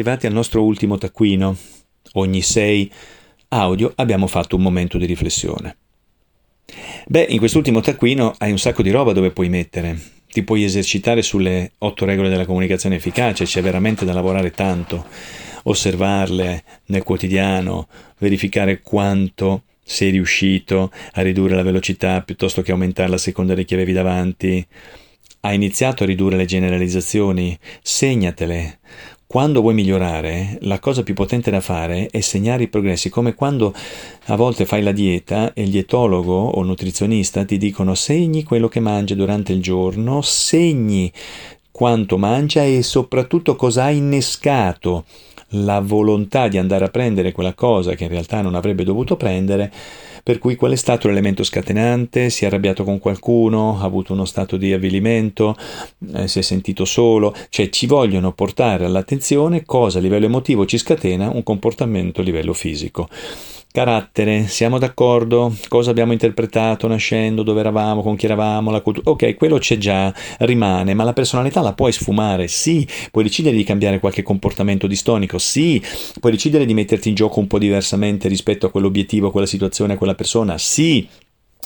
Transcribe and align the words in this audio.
Arrivati 0.00 0.28
al 0.28 0.32
nostro 0.32 0.62
ultimo 0.62 0.96
taccuino, 0.96 1.56
ogni 2.12 2.40
sei 2.40 2.88
audio 3.48 3.90
abbiamo 3.96 4.28
fatto 4.28 4.54
un 4.54 4.62
momento 4.62 4.96
di 4.96 5.06
riflessione. 5.06 5.76
Beh, 7.08 7.26
in 7.30 7.38
quest'ultimo 7.38 7.80
taccuino 7.80 8.32
hai 8.38 8.52
un 8.52 8.60
sacco 8.60 8.82
di 8.82 8.92
roba 8.92 9.12
dove 9.12 9.32
puoi 9.32 9.48
mettere. 9.48 9.98
Ti 10.30 10.44
puoi 10.44 10.62
esercitare 10.62 11.20
sulle 11.22 11.72
otto 11.78 12.04
regole 12.04 12.28
della 12.28 12.46
comunicazione 12.46 12.94
efficace, 12.94 13.44
c'è 13.44 13.60
veramente 13.60 14.04
da 14.04 14.12
lavorare 14.12 14.52
tanto, 14.52 15.04
osservarle 15.64 16.62
nel 16.86 17.02
quotidiano, 17.02 17.88
verificare 18.18 18.78
quanto 18.78 19.64
sei 19.82 20.10
riuscito 20.10 20.92
a 21.14 21.22
ridurre 21.22 21.56
la 21.56 21.64
velocità 21.64 22.22
piuttosto 22.22 22.62
che 22.62 22.70
aumentarla 22.70 23.16
a 23.16 23.18
seconda 23.18 23.54
di 23.54 23.64
chi 23.64 23.74
avevi 23.74 23.92
davanti. 23.92 24.64
Hai 25.40 25.56
iniziato 25.56 26.04
a 26.04 26.06
ridurre 26.06 26.36
le 26.36 26.44
generalizzazioni, 26.44 27.58
segnatele, 27.82 28.78
quando 29.28 29.60
vuoi 29.60 29.74
migliorare, 29.74 30.56
la 30.62 30.78
cosa 30.78 31.02
più 31.02 31.12
potente 31.12 31.50
da 31.50 31.60
fare 31.60 32.08
è 32.10 32.20
segnare 32.20 32.62
i 32.62 32.68
progressi, 32.68 33.10
come 33.10 33.34
quando 33.34 33.74
a 34.28 34.36
volte 34.36 34.64
fai 34.64 34.82
la 34.82 34.90
dieta 34.90 35.52
e 35.52 35.64
il 35.64 35.68
dietologo 35.68 36.32
o 36.32 36.62
nutrizionista 36.62 37.44
ti 37.44 37.58
dicono 37.58 37.94
segni 37.94 38.42
quello 38.42 38.68
che 38.68 38.80
mangi 38.80 39.14
durante 39.14 39.52
il 39.52 39.60
giorno, 39.60 40.22
segni 40.22 41.12
quanto 41.70 42.16
mangia 42.16 42.64
e 42.64 42.82
soprattutto 42.82 43.54
cosa 43.54 43.84
ha 43.84 43.90
innescato 43.90 45.04
la 45.52 45.80
volontà 45.80 46.48
di 46.48 46.58
andare 46.58 46.84
a 46.84 46.88
prendere 46.88 47.32
quella 47.32 47.54
cosa 47.54 47.94
che 47.94 48.04
in 48.04 48.10
realtà 48.10 48.40
non 48.42 48.54
avrebbe 48.54 48.84
dovuto 48.84 49.16
prendere 49.16 49.72
per 50.28 50.38
cui 50.38 50.56
qual 50.56 50.72
è 50.72 50.76
stato 50.76 51.08
l'elemento 51.08 51.42
scatenante? 51.42 52.28
Si 52.28 52.44
è 52.44 52.48
arrabbiato 52.48 52.84
con 52.84 52.98
qualcuno, 52.98 53.78
ha 53.80 53.84
avuto 53.84 54.12
uno 54.12 54.26
stato 54.26 54.58
di 54.58 54.74
avvilimento, 54.74 55.56
eh, 56.14 56.28
si 56.28 56.40
è 56.40 56.42
sentito 56.42 56.84
solo, 56.84 57.34
cioè 57.48 57.70
ci 57.70 57.86
vogliono 57.86 58.32
portare 58.32 58.84
all'attenzione 58.84 59.64
cosa 59.64 59.96
a 59.96 60.02
livello 60.02 60.26
emotivo 60.26 60.66
ci 60.66 60.76
scatena 60.76 61.30
un 61.30 61.42
comportamento 61.42 62.20
a 62.20 62.24
livello 62.24 62.52
fisico. 62.52 63.08
Carattere, 63.70 64.48
siamo 64.48 64.78
d'accordo? 64.78 65.54
Cosa 65.68 65.90
abbiamo 65.90 66.12
interpretato 66.12 66.88
nascendo? 66.88 67.42
Dove 67.42 67.60
eravamo? 67.60 68.02
Con 68.02 68.16
chi 68.16 68.24
eravamo? 68.24 68.70
La 68.70 68.80
cultura? 68.80 69.10
Ok, 69.10 69.36
quello 69.36 69.58
c'è 69.58 69.76
già, 69.76 70.12
rimane, 70.38 70.94
ma 70.94 71.04
la 71.04 71.12
personalità 71.12 71.60
la 71.60 71.74
puoi 71.74 71.92
sfumare? 71.92 72.48
Sì. 72.48 72.86
Puoi 73.12 73.24
decidere 73.24 73.54
di 73.56 73.64
cambiare 73.64 74.00
qualche 74.00 74.22
comportamento 74.22 74.86
distonico? 74.86 75.38
Sì. 75.38 75.80
Puoi 76.18 76.32
decidere 76.32 76.64
di 76.66 76.74
metterti 76.74 77.10
in 77.10 77.14
gioco 77.14 77.38
un 77.40 77.46
po' 77.46 77.58
diversamente 77.58 78.26
rispetto 78.26 78.66
a 78.66 78.70
quell'obiettivo, 78.70 79.28
a 79.28 79.30
quella 79.30 79.46
situazione, 79.46 79.92
a 79.92 79.96
quella 79.96 80.14
persona? 80.14 80.58
Sì. 80.58 81.06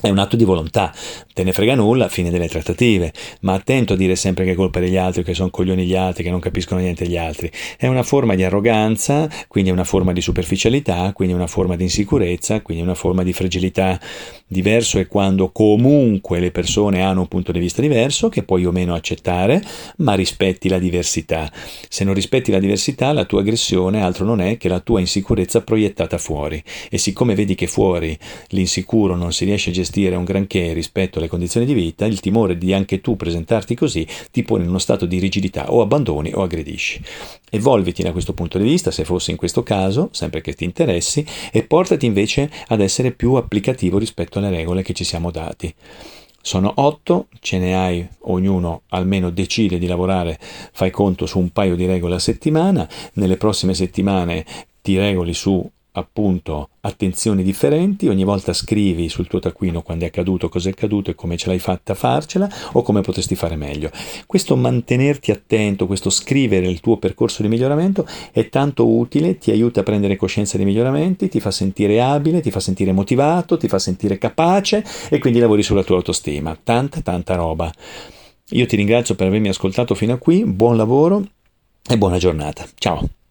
È 0.02 0.08
un 0.08 0.18
atto 0.18 0.34
di 0.34 0.42
volontà, 0.42 0.92
te 1.32 1.44
ne 1.44 1.52
frega 1.52 1.76
nulla, 1.76 2.08
fine 2.08 2.28
delle 2.28 2.48
trattative, 2.48 3.12
ma 3.42 3.52
attento 3.52 3.92
a 3.92 3.96
dire 3.96 4.16
sempre 4.16 4.44
che 4.44 4.50
è 4.50 4.54
colpa 4.56 4.80
degli 4.80 4.96
altri, 4.96 5.22
che 5.22 5.32
sono 5.32 5.48
coglioni 5.48 5.86
gli 5.86 5.94
altri, 5.94 6.24
che 6.24 6.30
non 6.30 6.40
capiscono 6.40 6.80
niente 6.80 7.06
gli 7.06 7.16
altri. 7.16 7.48
È 7.76 7.86
una 7.86 8.02
forma 8.02 8.34
di 8.34 8.42
arroganza, 8.42 9.28
quindi 9.46 9.70
è 9.70 9.72
una 9.72 9.84
forma 9.84 10.12
di 10.12 10.20
superficialità, 10.20 11.12
quindi 11.12 11.34
è 11.34 11.36
una 11.36 11.46
forma 11.46 11.76
di 11.76 11.84
insicurezza, 11.84 12.62
quindi 12.62 12.82
è 12.82 12.86
una 12.86 12.96
forma 12.96 13.22
di 13.22 13.32
fragilità. 13.32 14.00
Diverso 14.44 14.98
è 14.98 15.06
quando 15.06 15.52
comunque 15.52 16.40
le 16.40 16.50
persone 16.50 17.00
hanno 17.00 17.20
un 17.20 17.28
punto 17.28 17.52
di 17.52 17.60
vista 17.60 17.80
diverso, 17.80 18.28
che 18.28 18.42
puoi 18.42 18.66
o 18.66 18.72
meno 18.72 18.94
accettare, 18.94 19.62
ma 19.98 20.14
rispetti 20.14 20.68
la 20.68 20.80
diversità. 20.80 21.48
Se 21.88 22.02
non 22.02 22.14
rispetti 22.14 22.50
la 22.50 22.58
diversità, 22.58 23.12
la 23.12 23.24
tua 23.24 23.42
aggressione 23.42 24.02
altro 24.02 24.24
non 24.24 24.40
è 24.40 24.56
che 24.56 24.68
la 24.68 24.80
tua 24.80 24.98
insicurezza 24.98 25.62
proiettata 25.62 26.18
fuori. 26.18 26.60
E 26.90 26.98
siccome 26.98 27.36
vedi 27.36 27.54
che 27.54 27.68
fuori 27.68 28.18
l'insicuro 28.48 29.14
non 29.14 29.32
si 29.32 29.44
riesce 29.44 29.70
a 29.70 29.72
gestire, 29.72 29.90
gestire 29.92 30.16
un 30.16 30.24
granché 30.24 30.72
rispetto 30.72 31.18
alle 31.18 31.28
condizioni 31.28 31.66
di 31.66 31.74
vita, 31.74 32.06
il 32.06 32.20
timore 32.20 32.56
di 32.56 32.72
anche 32.72 33.02
tu 33.02 33.14
presentarti 33.14 33.74
così 33.74 34.06
ti 34.30 34.42
pone 34.42 34.62
in 34.62 34.70
uno 34.70 34.78
stato 34.78 35.04
di 35.04 35.18
rigidità 35.18 35.70
o 35.70 35.82
abbandoni 35.82 36.32
o 36.32 36.42
aggredisci. 36.42 37.02
Evolviti 37.50 38.02
da 38.02 38.12
questo 38.12 38.32
punto 38.32 38.56
di 38.56 38.64
vista, 38.64 38.90
se 38.90 39.04
fosse 39.04 39.32
in 39.32 39.36
questo 39.36 39.62
caso, 39.62 40.08
sempre 40.12 40.40
che 40.40 40.54
ti 40.54 40.64
interessi, 40.64 41.24
e 41.52 41.62
portati 41.64 42.06
invece 42.06 42.50
ad 42.68 42.80
essere 42.80 43.12
più 43.12 43.34
applicativo 43.34 43.98
rispetto 43.98 44.38
alle 44.38 44.48
regole 44.48 44.82
che 44.82 44.94
ci 44.94 45.04
siamo 45.04 45.30
dati. 45.30 45.72
Sono 46.40 46.72
otto, 46.76 47.26
ce 47.40 47.58
ne 47.58 47.76
hai 47.76 48.08
ognuno 48.20 48.82
almeno 48.88 49.30
decide 49.30 49.78
di 49.78 49.86
lavorare, 49.86 50.38
fai 50.40 50.90
conto 50.90 51.26
su 51.26 51.38
un 51.38 51.50
paio 51.50 51.76
di 51.76 51.84
regole 51.84 52.14
a 52.14 52.18
settimana, 52.18 52.88
nelle 53.14 53.36
prossime 53.36 53.74
settimane 53.74 54.44
ti 54.80 54.96
regoli 54.96 55.34
su 55.34 55.70
appunto 55.92 56.70
attenzioni 56.80 57.42
differenti, 57.42 58.08
ogni 58.08 58.24
volta 58.24 58.52
scrivi 58.52 59.08
sul 59.08 59.28
tuo 59.28 59.38
taccuino 59.38 59.82
quando 59.82 60.04
è 60.04 60.08
accaduto, 60.08 60.48
cosa 60.48 60.68
è 60.68 60.72
accaduto 60.72 61.10
e 61.10 61.14
come 61.14 61.36
ce 61.36 61.48
l'hai 61.48 61.58
fatta 61.58 61.92
a 61.92 61.94
farcela 61.94 62.48
o 62.72 62.82
come 62.82 63.02
potresti 63.02 63.34
fare 63.34 63.56
meglio. 63.56 63.90
Questo 64.26 64.56
mantenerti 64.56 65.30
attento, 65.30 65.86
questo 65.86 66.10
scrivere 66.10 66.66
il 66.66 66.80
tuo 66.80 66.96
percorso 66.96 67.42
di 67.42 67.48
miglioramento 67.48 68.06
è 68.32 68.48
tanto 68.48 68.88
utile, 68.88 69.38
ti 69.38 69.50
aiuta 69.50 69.80
a 69.80 69.84
prendere 69.84 70.16
coscienza 70.16 70.56
dei 70.56 70.66
miglioramenti, 70.66 71.28
ti 71.28 71.40
fa 71.40 71.50
sentire 71.50 72.00
abile, 72.00 72.40
ti 72.40 72.50
fa 72.50 72.60
sentire 72.60 72.92
motivato, 72.92 73.56
ti 73.56 73.68
fa 73.68 73.78
sentire 73.78 74.18
capace 74.18 74.84
e 75.10 75.18
quindi 75.18 75.38
lavori 75.38 75.62
sulla 75.62 75.84
tua 75.84 75.96
autostima. 75.96 76.58
Tanta, 76.62 77.00
tanta 77.00 77.34
roba. 77.34 77.72
Io 78.50 78.66
ti 78.66 78.76
ringrazio 78.76 79.14
per 79.14 79.28
avermi 79.28 79.48
ascoltato 79.48 79.94
fino 79.94 80.14
a 80.14 80.18
qui, 80.18 80.44
buon 80.44 80.76
lavoro 80.76 81.24
e 81.88 81.96
buona 81.96 82.18
giornata. 82.18 82.66
Ciao! 82.74 83.21